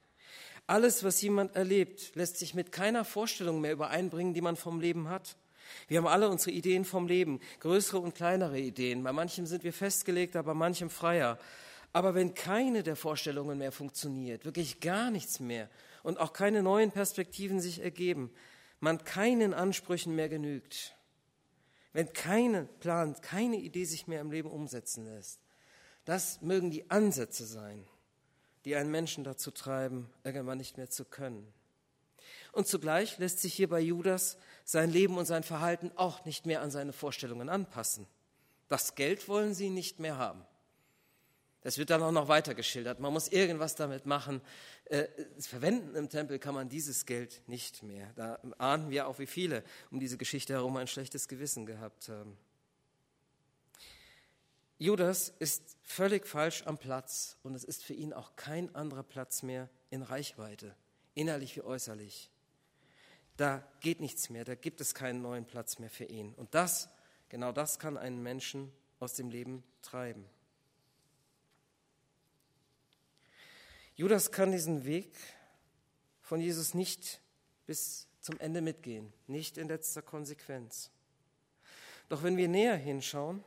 Alles, 0.67 1.03
was 1.03 1.21
jemand 1.21 1.55
erlebt, 1.55 2.15
lässt 2.15 2.37
sich 2.37 2.53
mit 2.53 2.71
keiner 2.71 3.03
Vorstellung 3.03 3.59
mehr 3.59 3.73
übereinbringen, 3.73 4.33
die 4.33 4.41
man 4.41 4.55
vom 4.55 4.79
Leben 4.79 5.09
hat. 5.09 5.35
Wir 5.87 5.97
haben 5.97 6.07
alle 6.07 6.29
unsere 6.29 6.51
Ideen 6.51 6.85
vom 6.85 7.07
Leben, 7.07 7.39
größere 7.61 7.97
und 7.97 8.15
kleinere 8.15 8.59
Ideen. 8.59 9.03
Bei 9.03 9.11
manchem 9.11 9.47
sind 9.47 9.63
wir 9.63 9.73
festgelegt, 9.73 10.35
aber 10.35 10.53
bei 10.53 10.59
manchem 10.59 10.89
freier. 10.91 11.39
Aber 11.93 12.15
wenn 12.15 12.33
keine 12.33 12.81
der 12.81 12.95
Vorstellungen 12.95 13.59
mehr 13.59 13.71
funktioniert, 13.71 14.45
wirklich 14.45 14.79
gar 14.79 15.11
nichts 15.11 15.39
mehr 15.39 15.69
und 16.01 16.19
auch 16.19 16.33
keine 16.33 16.63
neuen 16.63 16.91
Perspektiven 16.91 17.61
sich 17.61 17.81
ergeben, 17.81 18.31
man 18.79 19.03
keinen 19.03 19.53
Ansprüchen 19.53 20.15
mehr 20.15 20.27
genügt, 20.27 20.95
wenn 21.93 22.11
keine 22.11 22.65
Plan, 22.65 23.15
keine 23.21 23.57
Idee 23.57 23.85
sich 23.85 24.07
mehr 24.07 24.21
im 24.21 24.31
Leben 24.31 24.49
umsetzen 24.49 25.05
lässt, 25.05 25.39
das 26.03 26.41
mögen 26.41 26.71
die 26.71 26.89
Ansätze 26.89 27.45
sein, 27.45 27.85
die 28.65 28.75
einen 28.75 28.91
Menschen 28.91 29.23
dazu 29.23 29.51
treiben, 29.51 30.09
irgendwann 30.23 30.57
nicht 30.57 30.77
mehr 30.77 30.89
zu 30.89 31.05
können. 31.05 31.53
Und 32.51 32.67
zugleich 32.67 33.19
lässt 33.19 33.39
sich 33.39 33.53
hier 33.53 33.69
bei 33.69 33.79
Judas 33.79 34.37
sein 34.63 34.89
Leben 34.89 35.17
und 35.17 35.25
sein 35.25 35.43
Verhalten 35.43 35.91
auch 35.95 36.25
nicht 36.25 36.45
mehr 36.45 36.61
an 36.61 36.71
seine 36.71 36.93
Vorstellungen 36.93 37.49
anpassen. 37.49 38.07
Das 38.67 38.95
Geld 38.95 39.27
wollen 39.27 39.53
sie 39.53 39.69
nicht 39.69 39.99
mehr 39.99 40.17
haben. 40.17 40.43
Das 41.63 41.77
wird 41.77 41.89
dann 41.89 42.03
auch 42.03 42.11
noch 42.11 42.27
weiter 42.27 42.53
geschildert. 42.53 42.99
Man 42.99 43.13
muss 43.13 43.29
irgendwas 43.29 43.75
damit 43.75 44.05
machen. 44.05 44.41
Äh, 44.85 45.07
verwenden 45.39 45.95
im 45.95 46.09
Tempel 46.09 46.37
kann 46.37 46.53
man 46.53 46.67
dieses 46.67 47.05
Geld 47.05 47.41
nicht 47.47 47.83
mehr. 47.83 48.11
Da 48.15 48.39
ahnen 48.57 48.89
wir 48.89 49.07
auch, 49.07 49.17
wie 49.17 49.25
viele 49.25 49.63
um 49.89 49.99
diese 49.99 50.17
Geschichte 50.17 50.53
herum 50.53 50.75
ein 50.75 50.87
schlechtes 50.87 51.29
Gewissen 51.29 51.65
gehabt 51.65 52.09
haben. 52.09 52.37
Judas 54.77 55.33
ist 55.39 55.77
völlig 55.83 56.27
falsch 56.27 56.63
am 56.65 56.77
Platz 56.77 57.37
und 57.43 57.55
es 57.55 57.63
ist 57.63 57.85
für 57.85 57.93
ihn 57.93 58.11
auch 58.11 58.35
kein 58.35 58.75
anderer 58.75 59.03
Platz 59.03 59.41
mehr 59.41 59.69
in 59.89 60.01
Reichweite, 60.01 60.75
innerlich 61.13 61.55
wie 61.55 61.61
äußerlich. 61.61 62.29
Da 63.37 63.65
geht 63.79 64.01
nichts 64.01 64.29
mehr, 64.29 64.43
da 64.43 64.55
gibt 64.55 64.81
es 64.81 64.93
keinen 64.93 65.21
neuen 65.21 65.45
Platz 65.45 65.79
mehr 65.79 65.89
für 65.89 66.03
ihn. 66.03 66.33
Und 66.33 66.53
das, 66.53 66.89
genau 67.29 67.53
das 67.53 67.79
kann 67.79 67.97
einen 67.97 68.21
Menschen 68.21 68.73
aus 68.99 69.13
dem 69.13 69.29
Leben 69.29 69.63
treiben. 69.81 70.25
Judas 73.95 74.31
kann 74.31 74.51
diesen 74.51 74.85
Weg 74.85 75.13
von 76.21 76.41
Jesus 76.41 76.73
nicht 76.73 77.21
bis 77.65 78.07
zum 78.19 78.39
Ende 78.39 78.61
mitgehen, 78.61 79.13
nicht 79.27 79.57
in 79.57 79.67
letzter 79.67 80.01
Konsequenz. 80.01 80.89
Doch 82.09 82.23
wenn 82.23 82.37
wir 82.37 82.47
näher 82.47 82.75
hinschauen, 82.75 83.43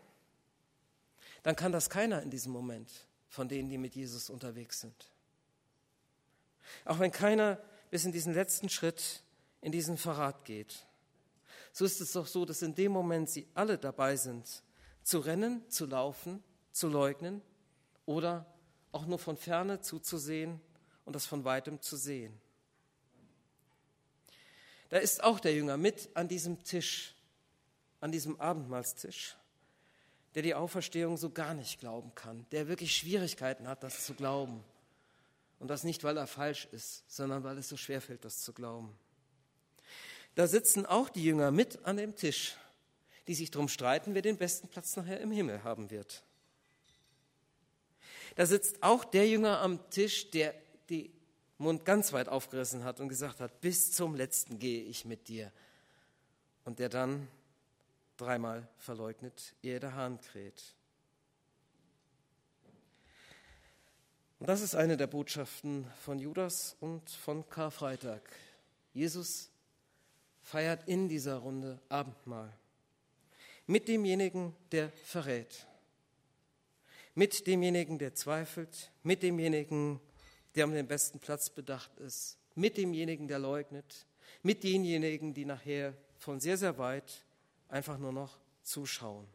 dann 1.42 1.56
kann 1.56 1.72
das 1.72 1.90
keiner 1.90 2.22
in 2.22 2.30
diesem 2.30 2.52
Moment 2.52 2.90
von 3.28 3.48
denen, 3.48 3.68
die 3.68 3.78
mit 3.78 3.94
Jesus 3.94 4.30
unterwegs 4.30 4.80
sind. 4.80 5.10
Auch 6.84 6.98
wenn 6.98 7.12
keiner 7.12 7.60
bis 7.90 8.04
in 8.04 8.12
diesen 8.12 8.34
letzten 8.34 8.68
Schritt 8.68 9.22
in 9.60 9.72
diesen 9.72 9.96
Verrat 9.96 10.44
geht. 10.44 10.86
So 11.72 11.84
ist 11.84 12.00
es 12.00 12.12
doch 12.12 12.26
so, 12.26 12.44
dass 12.44 12.62
in 12.62 12.74
dem 12.74 12.92
Moment 12.92 13.28
sie 13.28 13.46
alle 13.54 13.78
dabei 13.78 14.16
sind, 14.16 14.62
zu 15.02 15.18
rennen, 15.18 15.68
zu 15.70 15.86
laufen, 15.86 16.42
zu 16.72 16.88
leugnen 16.88 17.42
oder 18.06 18.46
auch 18.96 19.04
nur 19.04 19.18
von 19.18 19.36
ferne 19.36 19.82
zuzusehen 19.82 20.58
und 21.04 21.14
das 21.14 21.26
von 21.26 21.44
weitem 21.44 21.82
zu 21.82 21.96
sehen. 21.96 22.32
Da 24.88 24.96
ist 24.96 25.22
auch 25.22 25.38
der 25.38 25.52
Jünger 25.52 25.76
mit 25.76 26.08
an 26.14 26.28
diesem 26.28 26.64
Tisch, 26.64 27.14
an 28.00 28.10
diesem 28.10 28.40
Abendmahlstisch, 28.40 29.36
der 30.34 30.42
die 30.42 30.54
Auferstehung 30.54 31.18
so 31.18 31.28
gar 31.28 31.52
nicht 31.52 31.78
glauben 31.78 32.14
kann, 32.14 32.46
der 32.52 32.68
wirklich 32.68 32.96
Schwierigkeiten 32.96 33.68
hat, 33.68 33.82
das 33.82 34.06
zu 34.06 34.14
glauben. 34.14 34.64
Und 35.58 35.68
das 35.68 35.84
nicht, 35.84 36.02
weil 36.02 36.16
er 36.16 36.26
falsch 36.26 36.66
ist, 36.72 37.04
sondern 37.06 37.44
weil 37.44 37.58
es 37.58 37.68
so 37.68 37.76
schwer 37.76 38.00
fällt, 38.00 38.24
das 38.24 38.42
zu 38.42 38.54
glauben. 38.54 38.96
Da 40.36 40.46
sitzen 40.46 40.86
auch 40.86 41.10
die 41.10 41.24
Jünger 41.24 41.50
mit 41.50 41.84
an 41.84 41.98
dem 41.98 42.14
Tisch, 42.14 42.56
die 43.26 43.34
sich 43.34 43.50
darum 43.50 43.68
streiten, 43.68 44.14
wer 44.14 44.22
den 44.22 44.38
besten 44.38 44.68
Platz 44.68 44.96
nachher 44.96 45.20
im 45.20 45.32
Himmel 45.32 45.64
haben 45.64 45.90
wird. 45.90 46.22
Da 48.36 48.46
sitzt 48.46 48.82
auch 48.82 49.04
der 49.04 49.28
Jünger 49.28 49.60
am 49.60 49.90
Tisch, 49.90 50.30
der 50.30 50.54
den 50.88 51.10
Mund 51.58 51.84
ganz 51.84 52.12
weit 52.12 52.28
aufgerissen 52.28 52.84
hat 52.84 53.00
und 53.00 53.08
gesagt 53.08 53.40
hat, 53.40 53.60
bis 53.60 53.92
zum 53.92 54.14
letzten 54.14 54.58
gehe 54.58 54.84
ich 54.84 55.04
mit 55.04 55.28
dir. 55.28 55.50
Und 56.64 56.78
der 56.78 56.88
dann 56.88 57.28
dreimal 58.16 58.68
verleugnet, 58.78 59.54
ehe 59.62 59.80
der 59.80 59.94
Hahn 59.94 60.20
kräht. 60.20 60.74
Und 64.38 64.48
das 64.48 64.60
ist 64.60 64.74
eine 64.74 64.96
der 64.96 65.06
Botschaften 65.06 65.86
von 66.02 66.18
Judas 66.18 66.76
und 66.80 67.10
von 67.10 67.48
Karfreitag. 67.48 68.22
Jesus 68.92 69.50
feiert 70.42 70.86
in 70.86 71.08
dieser 71.08 71.36
Runde 71.36 71.80
Abendmahl 71.88 72.52
mit 73.66 73.88
demjenigen, 73.88 74.54
der 74.70 74.90
verrät, 74.90 75.66
mit 77.16 77.46
demjenigen, 77.46 77.98
der 77.98 78.14
zweifelt, 78.14 78.92
mit 79.02 79.22
demjenigen, 79.22 80.00
der 80.54 80.66
um 80.66 80.72
den 80.72 80.86
besten 80.86 81.18
Platz 81.18 81.50
bedacht 81.50 81.96
ist, 81.98 82.38
mit 82.54 82.76
demjenigen, 82.76 83.26
der 83.26 83.38
leugnet, 83.38 84.06
mit 84.42 84.62
denjenigen, 84.62 85.34
die 85.34 85.46
nachher 85.46 85.94
von 86.18 86.40
sehr, 86.40 86.58
sehr 86.58 86.78
weit 86.78 87.24
einfach 87.68 87.98
nur 87.98 88.12
noch 88.12 88.38
zuschauen. 88.62 89.26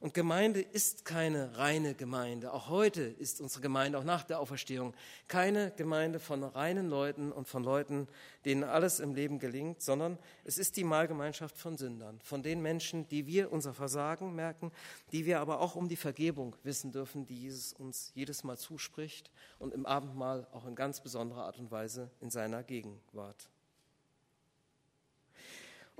Und 0.00 0.14
Gemeinde 0.14 0.62
ist 0.62 1.04
keine 1.04 1.58
reine 1.58 1.94
Gemeinde. 1.94 2.54
Auch 2.54 2.70
heute 2.70 3.02
ist 3.02 3.42
unsere 3.42 3.60
Gemeinde, 3.60 3.98
auch 3.98 4.04
nach 4.04 4.24
der 4.24 4.40
Auferstehung, 4.40 4.94
keine 5.28 5.72
Gemeinde 5.72 6.20
von 6.20 6.42
reinen 6.42 6.88
Leuten 6.88 7.30
und 7.30 7.46
von 7.46 7.62
Leuten, 7.62 8.08
denen 8.46 8.64
alles 8.64 8.98
im 8.98 9.14
Leben 9.14 9.38
gelingt, 9.38 9.82
sondern 9.82 10.18
es 10.44 10.56
ist 10.56 10.78
die 10.78 10.84
Mahlgemeinschaft 10.84 11.58
von 11.58 11.76
Sündern, 11.76 12.18
von 12.22 12.42
den 12.42 12.62
Menschen, 12.62 13.08
die 13.08 13.26
wir 13.26 13.52
unser 13.52 13.74
Versagen 13.74 14.34
merken, 14.34 14.72
die 15.12 15.26
wir 15.26 15.38
aber 15.38 15.60
auch 15.60 15.76
um 15.76 15.90
die 15.90 15.96
Vergebung 15.96 16.56
wissen 16.62 16.92
dürfen, 16.92 17.26
die 17.26 17.36
Jesus 17.36 17.74
uns 17.74 18.10
jedes 18.14 18.42
Mal 18.42 18.56
zuspricht 18.56 19.30
und 19.58 19.74
im 19.74 19.84
Abendmahl 19.84 20.46
auch 20.52 20.66
in 20.66 20.76
ganz 20.76 21.02
besonderer 21.02 21.44
Art 21.44 21.58
und 21.58 21.70
Weise 21.70 22.10
in 22.22 22.30
seiner 22.30 22.62
Gegenwart. 22.62 23.50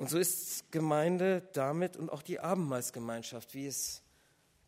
Und 0.01 0.09
so 0.09 0.19
ist 0.19 0.73
Gemeinde 0.73 1.47
damit 1.53 1.99
und 1.99 2.09
auch 2.09 2.23
die 2.23 2.41
Abendmahlsgemeinschaft, 2.41 3.53
wie 3.53 3.67
es 3.67 4.01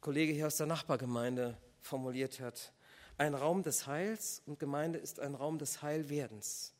Kollege 0.02 0.30
hier 0.30 0.46
aus 0.46 0.58
der 0.58 0.66
Nachbargemeinde 0.66 1.56
formuliert 1.80 2.38
hat, 2.38 2.74
ein 3.16 3.34
Raum 3.34 3.62
des 3.62 3.86
Heils 3.86 4.42
und 4.44 4.58
Gemeinde 4.58 4.98
ist 4.98 5.20
ein 5.20 5.34
Raum 5.34 5.58
des 5.58 5.80
Heilwerdens. 5.80 6.74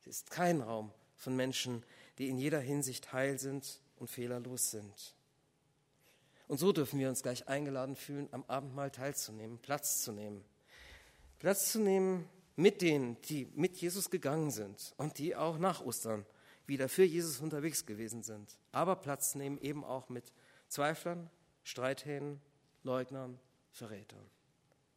Sie 0.00 0.10
ist 0.10 0.30
kein 0.30 0.60
Raum 0.60 0.92
von 1.16 1.34
Menschen, 1.34 1.82
die 2.18 2.28
in 2.28 2.36
jeder 2.36 2.60
Hinsicht 2.60 3.14
heil 3.14 3.38
sind 3.38 3.80
und 3.96 4.10
fehlerlos 4.10 4.70
sind. 4.70 5.14
Und 6.46 6.58
so 6.58 6.72
dürfen 6.72 6.98
wir 6.98 7.08
uns 7.08 7.22
gleich 7.22 7.48
eingeladen 7.48 7.96
fühlen, 7.96 8.28
am 8.32 8.44
Abendmahl 8.48 8.90
teilzunehmen, 8.90 9.60
Platz 9.60 10.02
zu 10.02 10.12
nehmen. 10.12 10.44
Platz 11.38 11.72
zu 11.72 11.78
nehmen 11.78 12.28
mit 12.54 12.82
denen, 12.82 13.18
die 13.22 13.48
mit 13.54 13.78
Jesus 13.78 14.10
gegangen 14.10 14.50
sind 14.50 14.92
und 14.98 15.16
die 15.16 15.34
auch 15.34 15.56
nach 15.56 15.80
Ostern 15.80 16.26
wieder 16.66 16.88
für 16.88 17.04
Jesus 17.04 17.40
unterwegs 17.40 17.86
gewesen 17.86 18.22
sind, 18.22 18.58
aber 18.72 18.96
Platz 18.96 19.34
nehmen 19.34 19.58
eben 19.58 19.84
auch 19.84 20.08
mit 20.08 20.32
Zweiflern, 20.68 21.30
Streithähnen, 21.62 22.40
Leugnern, 22.82 23.38
Verrätern. 23.70 24.24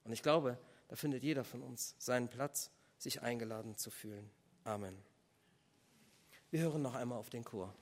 Und 0.04 0.14
ich 0.14 0.24
glaube, 0.24 0.58
da 0.88 0.96
findet 0.96 1.24
jeder 1.24 1.44
von 1.44 1.62
uns 1.62 1.96
seinen 1.98 2.30
Platz, 2.30 2.72
sich 2.98 3.22
eingeladen 3.22 3.76
zu 3.76 3.92
fühlen. 3.92 4.30
Amen. 4.64 4.98
Wir 6.50 6.62
hören 6.62 6.82
noch 6.82 6.96
einmal 6.96 7.20
auf 7.20 7.30
den 7.30 7.44
Chor. 7.44 7.74